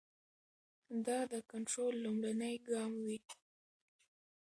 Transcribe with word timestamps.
دا 1.05 1.19
د 1.31 1.33
کنټرول 1.51 1.93
لومړنی 2.03 2.55
ګام 2.67 2.91
وي. 3.05 3.19